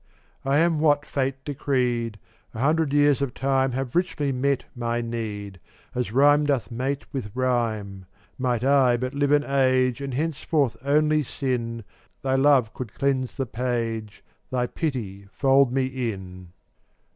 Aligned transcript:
424 0.41 0.51
I 0.51 0.57
am 0.65 0.79
what 0.79 1.05
Fate 1.05 1.35
decreed; 1.45 2.17
A 2.55 2.59
hundred 2.59 2.91
years 2.91 3.21
of 3.21 3.35
time 3.35 3.73
Have 3.73 3.95
richly 3.95 4.31
met 4.31 4.63
my 4.75 4.99
need, 4.99 5.59
As 5.93 6.11
rhyme 6.11 6.43
doth 6.43 6.71
mate 6.71 7.05
with 7.13 7.29
rhyme. 7.35 8.07
Might 8.39 8.63
I 8.63 8.97
but 8.97 9.13
live 9.13 9.31
an 9.31 9.43
age 9.43 10.01
And 10.01 10.15
henceforth 10.15 10.75
only 10.83 11.21
sin, 11.21 11.83
Thy 12.23 12.33
love 12.33 12.73
could 12.73 12.95
cleanse 12.95 13.35
the 13.35 13.45
page, 13.45 14.23
Thy 14.49 14.65
pity 14.65 15.27
fold 15.33 15.71
me 15.71 15.85
in. 15.85 16.47